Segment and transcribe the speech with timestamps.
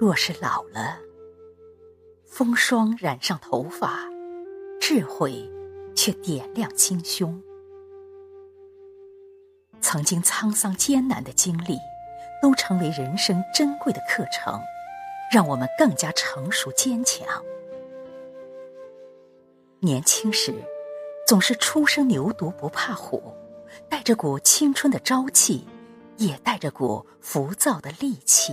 [0.00, 1.00] 若是老了，
[2.24, 4.08] 风霜染上头发，
[4.80, 5.50] 智慧
[5.96, 7.42] 却点亮心胸。
[9.80, 11.76] 曾经沧桑艰难的经历，
[12.40, 14.60] 都成为人生珍贵的课程，
[15.32, 17.26] 让我们更加成熟坚强。
[19.80, 20.54] 年轻时，
[21.26, 23.20] 总是初生牛犊不怕虎，
[23.88, 25.66] 带着股青春的朝气，
[26.18, 28.52] 也带着股浮躁的戾气。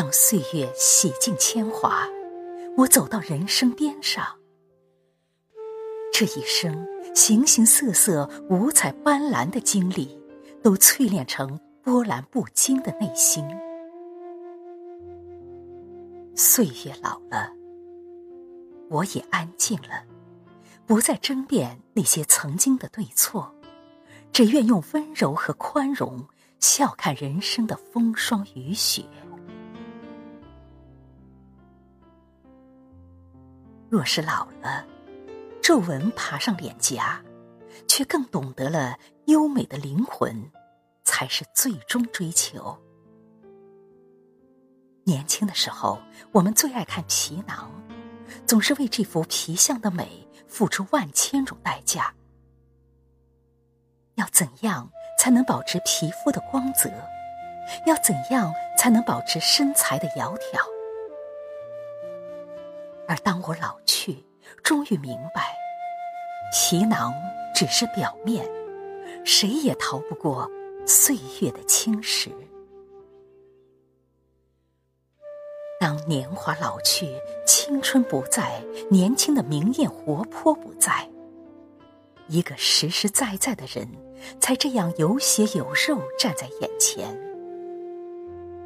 [0.00, 2.06] 当岁月洗尽铅华，
[2.76, 4.24] 我走到人生边上，
[6.12, 6.86] 这一生
[7.16, 10.16] 形形色色、五彩斑斓的经历，
[10.62, 13.44] 都淬炼成波澜不惊的内心。
[16.36, 17.52] 岁月老了。
[18.90, 20.04] 我也安静了，
[20.86, 23.52] 不再争辩那些曾经的对错，
[24.32, 26.24] 只愿用温柔和宽容
[26.60, 29.02] 笑看人生的风霜雨雪。
[33.90, 34.86] 若是老了，
[35.62, 37.22] 皱纹爬上脸颊，
[37.86, 40.50] 却更懂得了优美的灵魂，
[41.04, 42.78] 才是最终追求。
[45.04, 45.98] 年轻的时候，
[46.32, 47.70] 我们最爱看皮囊。
[48.46, 52.12] 总是为这幅皮相的美付出万千种代价。
[54.16, 56.90] 要怎样才能保持皮肤的光泽？
[57.86, 60.77] 要怎样才能保持身材的窈窕？
[63.08, 64.22] 而当我老去，
[64.62, 65.56] 终于明白，
[66.52, 67.12] 皮囊
[67.54, 68.46] 只是表面，
[69.24, 70.48] 谁也逃不过
[70.86, 72.28] 岁月的侵蚀。
[75.80, 77.06] 当年华老去，
[77.46, 81.08] 青春不在，年轻的明艳活泼不在，
[82.26, 83.88] 一个实实在在的人，
[84.38, 87.08] 才这样有血有肉站在眼前。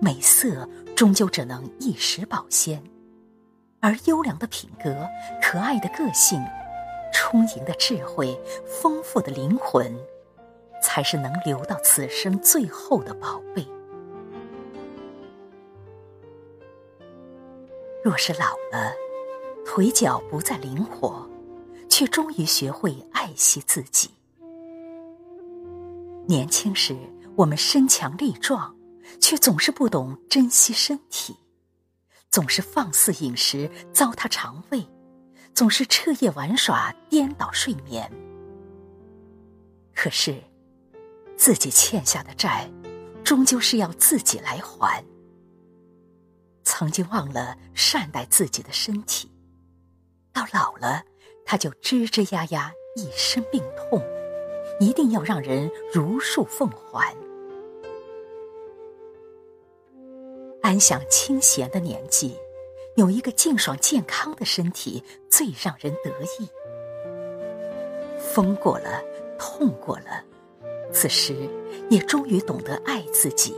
[0.00, 2.82] 美色终究只能一时保鲜，
[3.80, 5.08] 而优良的品格、
[5.42, 6.42] 可爱的个性、
[7.12, 9.98] 充盈的智慧、丰富的灵魂，
[10.82, 13.66] 才是能留到此生最后的宝贝。
[18.04, 18.92] 若是老了，
[19.64, 21.28] 腿脚不再灵活，
[21.88, 24.10] 却终于学会爱惜自己。
[26.26, 26.96] 年轻时，
[27.36, 28.74] 我们身强力壮，
[29.20, 31.36] 却总是不懂珍惜身体，
[32.30, 34.86] 总是放肆饮食，糟蹋肠胃，
[35.52, 38.08] 总是彻夜玩耍，颠倒睡眠。
[39.92, 40.40] 可是，
[41.36, 42.70] 自己欠下的债，
[43.24, 45.04] 终究是要自己来还。
[46.62, 49.28] 曾经忘了善待自己的身体，
[50.32, 51.02] 到老了，
[51.44, 54.00] 他就吱吱呀呀一身病痛，
[54.78, 57.12] 一定要让人如数奉还。
[60.70, 62.38] 安享清闲的年纪，
[62.94, 66.48] 有一个静爽健康的身体最让人得意。
[68.20, 69.02] 疯过了，
[69.36, 70.24] 痛过了，
[70.92, 71.34] 此时
[71.88, 73.56] 也终于懂得爱自己，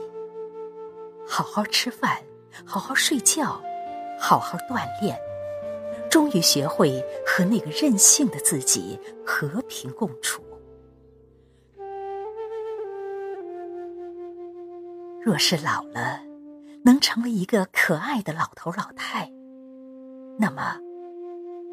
[1.27, 2.17] 好好吃饭。
[2.65, 3.61] 好好睡觉，
[4.19, 5.19] 好好锻炼，
[6.11, 10.43] 终于学会和那个任性的自己和平共处。
[15.23, 16.23] 若是老了，
[16.85, 19.31] 能成为一个可爱的老头老太，
[20.39, 20.77] 那么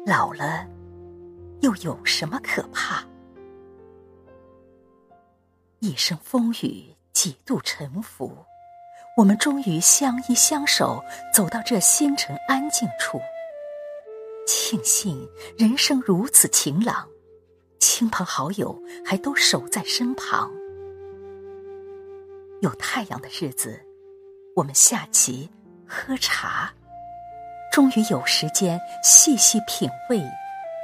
[0.06, 0.66] 老了
[1.60, 3.04] 又有什么可怕？
[5.80, 8.36] 一生风雨，几度沉浮。
[9.16, 11.02] 我们终于相依相守，
[11.34, 13.20] 走到这星辰安静处。
[14.46, 15.28] 庆幸
[15.58, 17.08] 人生如此晴朗，
[17.78, 20.50] 亲朋好友还都守在身旁。
[22.60, 23.80] 有太阳的日子，
[24.56, 25.48] 我们下棋、
[25.86, 26.74] 喝茶，
[27.72, 30.18] 终于有时间细细品味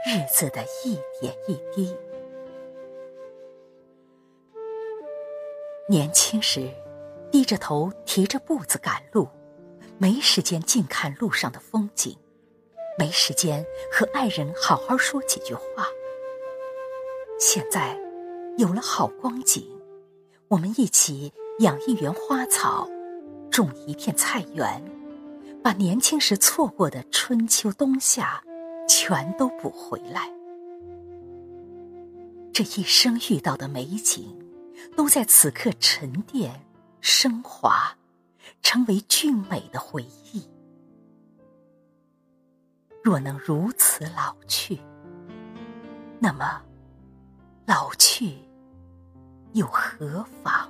[0.06, 1.96] 日子的一点一滴。
[5.88, 6.70] 年轻时。
[7.28, 9.28] 低着头，提着步子赶路，
[9.98, 12.16] 没时间静看路上的风景，
[12.96, 15.62] 没时间和爱人好好说几句话。
[17.38, 17.98] 现在
[18.56, 19.68] 有了好光景，
[20.48, 22.88] 我们一起养一园花草，
[23.56, 24.84] 种一片菜园，
[25.64, 28.38] 把年轻时错过的春秋冬夏
[28.86, 30.30] 全都补回来。
[32.52, 34.36] 这一生遇到的美景，
[34.94, 36.66] 都在此刻沉淀。
[37.00, 37.96] 升华，
[38.60, 40.46] 成为俊美的回忆。
[43.02, 44.78] 若能如此老去，
[46.18, 46.60] 那么
[47.64, 48.36] 老去
[49.54, 50.68] 又何妨？